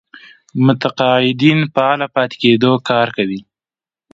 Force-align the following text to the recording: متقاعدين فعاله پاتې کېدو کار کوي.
متقاعدين 0.65 1.59
فعاله 1.73 2.07
پاتې 2.15 2.35
کېدو 2.43 2.71
کار 2.89 3.07
کوي. 3.17 3.39